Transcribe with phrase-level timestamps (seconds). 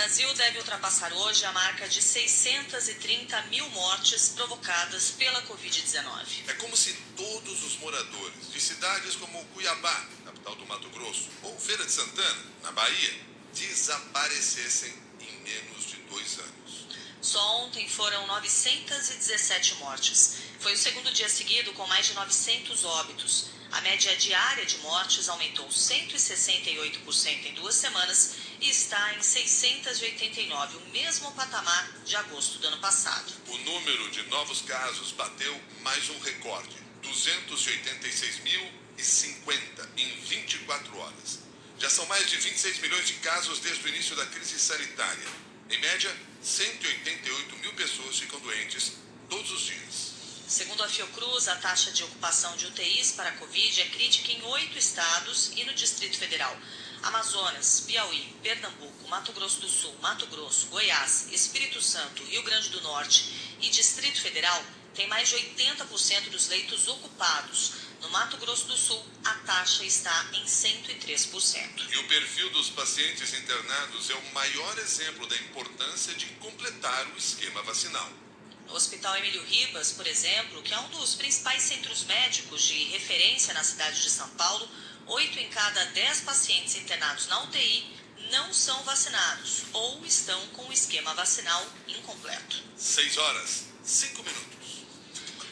[0.00, 6.48] Brasil deve ultrapassar hoje a marca de 630 mil mortes provocadas pela Covid-19.
[6.48, 11.60] É como se todos os moradores de cidades como Cuiabá, capital do Mato Grosso, ou
[11.60, 13.20] Feira de Santana, na Bahia,
[13.52, 14.90] desaparecessem
[15.20, 16.86] em menos de dois anos.
[17.20, 20.36] Só ontem foram 917 mortes.
[20.60, 23.50] Foi o segundo dia seguido com mais de 900 óbitos.
[23.70, 31.32] A média diária de mortes aumentou 168% em duas semanas está em 689, o mesmo
[31.32, 33.32] patamar de agosto do ano passado.
[33.48, 41.38] O número de novos casos bateu mais um recorde: 286.050 em 24 horas.
[41.78, 45.26] Já são mais de 26 milhões de casos desde o início da crise sanitária.
[45.70, 48.92] Em média, 188 mil pessoas ficam doentes
[49.28, 50.10] todos os dias.
[50.46, 54.42] Segundo a Fiocruz, a taxa de ocupação de UTIs para a Covid é crítica em
[54.42, 56.54] oito estados e no Distrito Federal.
[57.02, 62.80] Amazonas, Piauí, Pernambuco, Mato Grosso do Sul, Mato Grosso, Goiás, Espírito Santo, Rio Grande do
[62.82, 64.62] Norte e Distrito Federal
[64.94, 67.72] têm mais de 80% dos leitos ocupados.
[68.02, 71.90] No Mato Grosso do Sul, a taxa está em 103%.
[71.90, 77.16] E o perfil dos pacientes internados é o maior exemplo da importância de completar o
[77.18, 78.10] esquema vacinal.
[78.66, 83.52] No Hospital Emílio Ribas, por exemplo, que é um dos principais centros médicos de referência
[83.52, 84.68] na cidade de São Paulo,
[85.10, 87.98] oito em cada dez pacientes internados na UTI
[88.30, 92.62] não são vacinados ou estão com o esquema vacinal incompleto.
[92.76, 94.50] Seis horas, cinco minutos.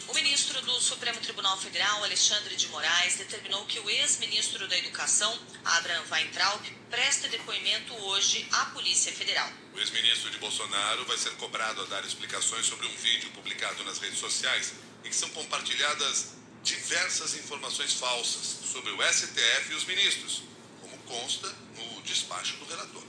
[0.06, 5.38] O ministro do Supremo Tribunal Federal, Alexandre de Moraes, determinou que o ex-ministro da Educação,
[5.64, 9.52] Abraham Weintraub, preste depoimento hoje à Polícia Federal.
[9.74, 13.98] O ex-ministro de Bolsonaro vai ser cobrado a dar explicações sobre um vídeo publicado nas
[13.98, 14.72] redes sociais
[15.04, 16.37] em que são compartilhadas
[16.68, 20.42] diversas informações falsas sobre o STF e os ministros,
[20.82, 23.02] como consta no despacho do relator.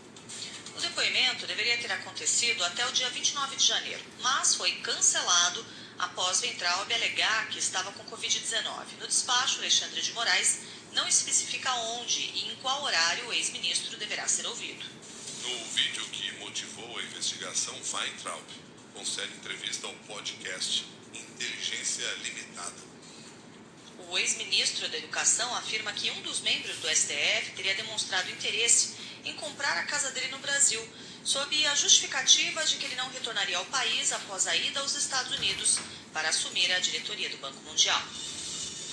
[0.78, 5.66] O depoimento deveria ter acontecido até o dia 29 de janeiro, mas foi cancelado
[5.98, 8.64] após Ventralbe alegar que estava com Covid-19.
[8.98, 10.60] No despacho, Alexandre de Moraes
[10.94, 14.86] não especifica onde e em qual horário o ex-ministro deverá ser ouvido.
[15.44, 18.46] No vídeo que motivou a investigação, Weintraub
[18.94, 22.89] concede entrevista ao podcast Inteligência Limitada.
[24.10, 29.36] O ex-ministro da Educação afirma que um dos membros do STF teria demonstrado interesse em
[29.36, 30.82] comprar a casa dele no Brasil,
[31.24, 35.32] sob a justificativa de que ele não retornaria ao país após a ida aos Estados
[35.38, 35.78] Unidos
[36.12, 38.02] para assumir a diretoria do Banco Mundial.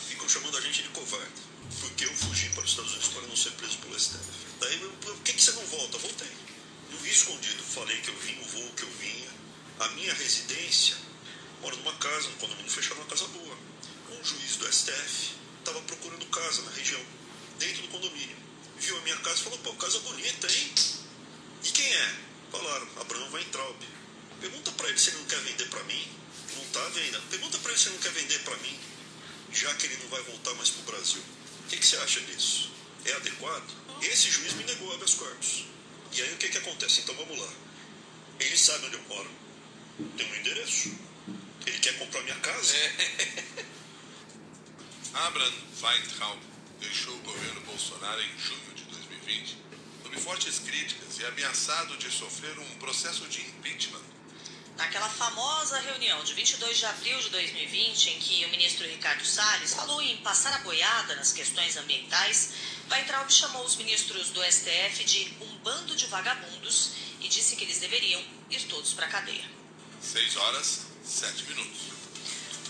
[0.07, 1.33] Ficam chamando a gente de covarde,
[1.81, 4.21] porque eu fugi para os Estados Unidos para não ser preso pelo STF.
[4.61, 5.97] Daí, por que, você não volta?
[5.97, 6.29] Voltei.
[6.91, 9.31] Não vi escondido, falei que eu vim, o voo que eu vinha.
[9.81, 10.97] A minha residência,
[11.63, 13.66] moro numa casa, num condomínio fechado, uma casa boa.
[14.19, 17.01] Um juiz do STF estava procurando casa na região,
[17.59, 18.37] dentro do condomínio.
[18.79, 20.75] Viu a minha casa e falou, pô, casa bonita, hein?
[21.65, 22.15] E quem é?
[22.51, 23.77] Falaram, Abraão Weintraub.
[24.41, 26.09] Pergunta para ele se ele não quer vender para mim.
[26.57, 27.21] Não tá à venda.
[27.31, 28.79] Pergunta para ele se ele não quer vender para mim,
[29.53, 31.23] já que ele não vai voltar mais pro Brasil.
[31.65, 32.71] O que, que você acha disso?
[33.05, 33.69] É adequado?
[34.03, 35.65] Esse juiz me negou habeas corpus.
[36.13, 37.01] E aí o que, que acontece?
[37.01, 37.53] Então vamos lá.
[38.39, 39.31] Ele sabe onde eu moro.
[40.17, 40.93] Tem um endereço.
[41.67, 42.75] Ele quer comprar minha casa.
[45.17, 46.39] Abraham Weintraub
[46.79, 49.57] deixou o governo Bolsonaro em junho de 2020
[50.03, 54.03] sob fortes críticas e ameaçado de sofrer um processo de impeachment.
[54.77, 59.73] Naquela famosa reunião de 22 de abril de 2020, em que o ministro Ricardo Salles
[59.73, 62.53] falou em passar a boiada nas questões ambientais,
[62.91, 66.91] Weintraub chamou os ministros do STF de um bando de vagabundos
[67.23, 69.51] e disse que eles deveriam ir todos para a cadeia.
[70.03, 71.96] Seis horas, sete minutos.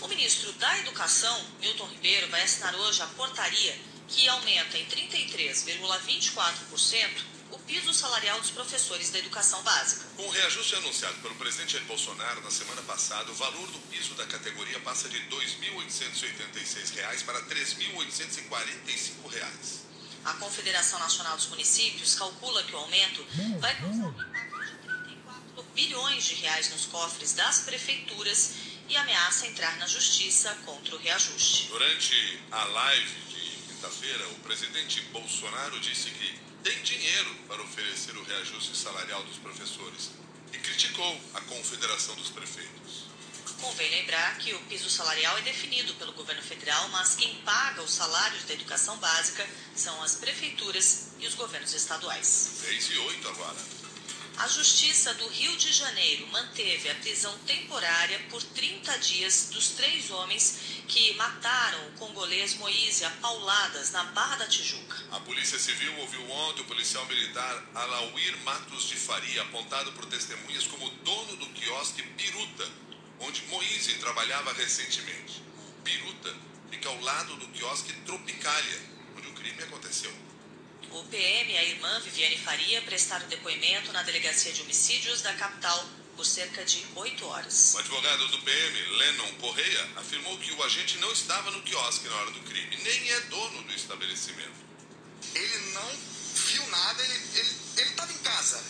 [0.01, 3.77] O ministro da Educação, Milton Ribeiro, vai assinar hoje a portaria
[4.07, 10.05] que aumenta em 33,24% o piso salarial dos professores da educação básica.
[10.15, 14.13] Com o reajuste anunciado pelo presidente Jair Bolsonaro na semana passada, o valor do piso
[14.15, 19.87] da categoria passa de R$ 2.886 para R$ 3.845.
[20.25, 23.25] A Confederação Nacional dos Municípios calcula que o aumento
[23.59, 29.47] vai causar um impacto de 34 bilhões de reais nos cofres das prefeituras e ameaça
[29.47, 31.67] entrar na justiça contra o reajuste.
[31.67, 38.23] Durante a live de quinta-feira, o presidente Bolsonaro disse que tem dinheiro para oferecer o
[38.23, 40.11] reajuste salarial dos professores
[40.53, 43.07] e criticou a Confederação dos Prefeitos.
[43.61, 47.91] Convém lembrar que o piso salarial é definido pelo governo federal, mas quem paga os
[47.91, 52.27] salários da educação básica são as prefeituras e os governos estaduais.
[52.27, 53.76] 6 e 8 agora.
[54.39, 60.11] A Justiça do Rio de Janeiro manteve a prisão temporária por 30 dias dos três
[60.11, 64.95] homens que mataram o congolês Moise a pauladas na Barra da Tijuca.
[65.11, 70.67] A Polícia Civil ouviu ontem o policial militar Alauir Matos de Faria, apontado por testemunhas
[70.67, 72.69] como dono do quiosque Piruta,
[73.19, 75.41] onde Moise trabalhava recentemente.
[75.83, 76.35] Piruta
[76.69, 78.81] fica ao lado do quiosque Tropicália,
[79.17, 80.26] onde o crime aconteceu.
[80.91, 85.85] O PM e a irmã Viviane Faria prestaram depoimento na Delegacia de Homicídios da capital
[86.15, 87.73] por cerca de oito horas.
[87.75, 92.15] O advogado do PM, Lennon Correia, afirmou que o agente não estava no quiosque na
[92.15, 94.65] hora do crime, nem é dono do estabelecimento.
[95.35, 98.63] Ele não viu nada, ele estava em casa.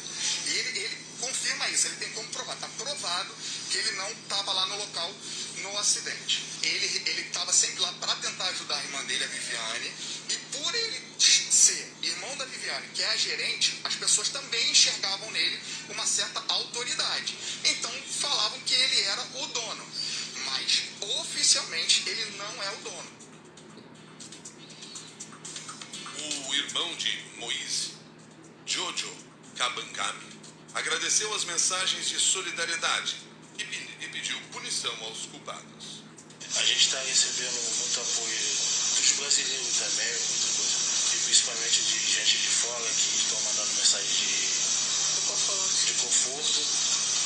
[0.48, 2.56] E ele, ele confirma isso, ele tem como provar.
[2.56, 3.36] Está provado
[3.70, 5.14] que ele não estava lá no local
[5.58, 6.44] no acidente.
[6.64, 7.67] Ele estava sempre lá
[12.94, 15.60] que é a gerente, as pessoas também enxergavam nele
[15.90, 17.38] uma certa autoridade.
[17.64, 19.88] Então falavam que ele era o dono.
[20.46, 20.84] Mas
[21.20, 23.18] oficialmente ele não é o dono.
[26.48, 27.92] O irmão de Moise,
[28.66, 29.14] Jojo
[29.56, 30.40] Kabangami,
[30.74, 33.18] agradeceu as mensagens de solidariedade
[33.58, 33.64] e,
[34.04, 36.04] e pediu punição aos culpados.
[36.56, 38.38] A gente está recebendo muito apoio
[38.98, 40.78] dos brasileiros também, muita coisa,
[41.14, 46.62] e principalmente de gente de fora que estão mandando mensagem de, de conforto.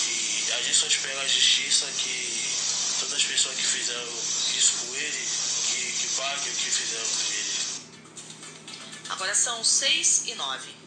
[0.07, 2.51] E a gente só espera a justiça que
[2.99, 4.13] todas as pessoas que fizeram
[4.57, 5.27] isso por ele,
[5.67, 7.51] que, que paguem o que fizeram por ele.
[9.09, 10.81] Agora são seis e nove.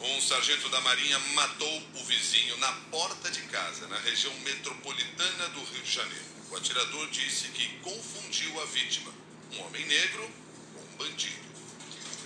[0.00, 5.62] Um sargento da Marinha matou o vizinho na porta de casa, na região metropolitana do
[5.64, 6.24] Rio de Janeiro.
[6.50, 9.12] O atirador disse que confundiu a vítima,
[9.52, 10.30] um homem negro,
[10.74, 11.49] com um bandido.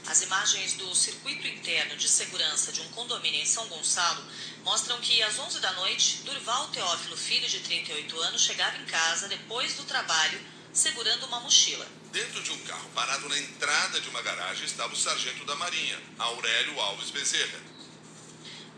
[0.06, 4.22] As imagens do circuito interno de segurança de um condomínio em São Gonçalo
[4.62, 9.28] mostram que às 11 da noite, Durval Teófilo Filho, de 38 anos, chegava em casa
[9.28, 10.38] depois do trabalho,
[10.74, 11.86] segurando uma mochila.
[12.12, 15.98] Dentro de um carro parado na entrada de uma garagem estava o sargento da Marinha,
[16.18, 17.60] Aurélio Alves Bezerra.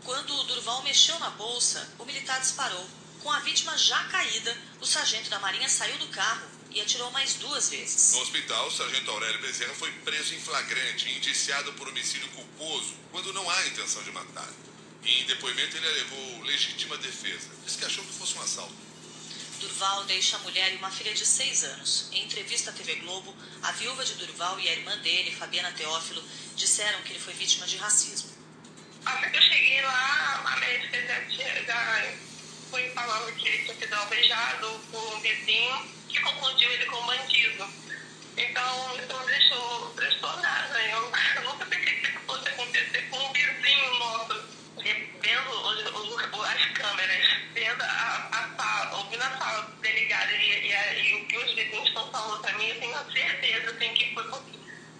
[0.05, 2.87] Quando o Durval mexeu na bolsa, o militar disparou.
[3.21, 7.35] Com a vítima já caída, o sargento da Marinha saiu do carro e atirou mais
[7.35, 8.13] duas vezes.
[8.13, 12.93] No hospital, o sargento Aurélio Bezerra foi preso em flagrante e indiciado por homicídio culposo,
[13.11, 14.49] quando não há intenção de matar.
[15.03, 17.49] E em depoimento ele alegou legítima defesa.
[17.65, 18.87] Disse que achou que fosse um assalto.
[19.59, 22.09] Durval deixa a mulher e uma filha de seis anos.
[22.11, 26.23] Em entrevista à TV Globo, a viúva de Durval e a irmã dele, Fabiana Teófilo,
[26.55, 28.29] disseram que ele foi vítima de racismo.
[29.05, 32.17] Assim que eu cheguei lá, a médica já, já
[32.69, 37.67] foi falando que ele tinha sido alvejado por um vizinho que confundiu ele com bandido.
[38.37, 40.81] Então, isso não deixou transtornada.
[40.81, 44.57] Eu, eu nunca pensei que isso fosse acontecer com um vizinho nosso.
[44.77, 50.71] Vendo os, os, as câmeras, vendo a, a sala, ouvindo a sala delegada e, e,
[50.71, 54.23] e, o que os vizinhos estão falando para mim, eu tenho certeza assim, que foi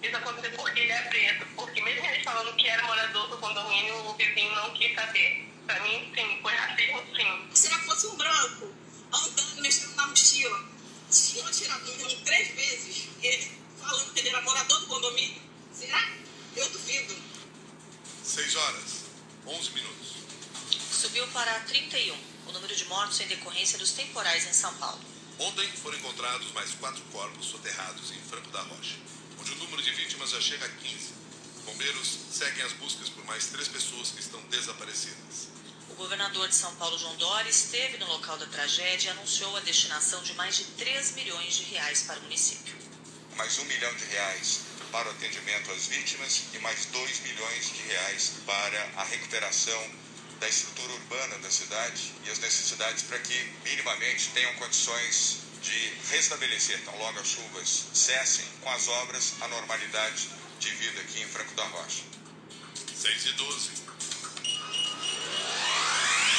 [0.02, 1.46] isso aconteceu porque ele é preto.
[1.56, 5.48] Porque mesmo ele falando que era morador do condomínio, o vizinho não quis saber.
[5.66, 7.48] Para mim, sim, foi racismo, sim.
[7.54, 8.74] Se ela fosse um branco,
[9.12, 10.64] andando, mexendo na mochila,
[11.10, 15.40] tinha atirado no menino três vezes, ele falando que ele era morador do condomínio,
[15.72, 16.12] será?
[16.54, 17.16] Eu duvido.
[18.24, 19.04] Seis horas,
[19.46, 20.08] onze minutos.
[20.92, 22.14] Subiu para 31
[22.46, 25.00] o número de mortos em decorrência dos temporais em São Paulo.
[25.38, 28.96] Ontem foram encontrados mais quatro corpos soterrados em Franco da Rocha,
[29.38, 31.12] onde o número de vítimas já chega a 15.
[31.64, 35.48] Bombeiros seguem as buscas por mais três pessoas que estão desaparecidas.
[35.90, 39.60] O governador de São Paulo, João Dória, esteve no local da tragédia e anunciou a
[39.60, 42.74] destinação de mais de 3 milhões de reais para o município.
[43.36, 44.60] Mais um milhão de reais
[44.92, 49.90] para o atendimento às vítimas e mais 2 milhões de reais para a recuperação
[50.40, 56.80] da estrutura urbana da cidade e as necessidades para que minimamente tenham condições de restabelecer,
[56.84, 60.28] tão logo as chuvas cessem com as obras, a normalidade
[60.60, 62.02] de vida aqui em Franco da Rocha.
[62.94, 63.87] 6 e 12.